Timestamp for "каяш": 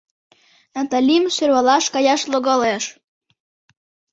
1.93-2.21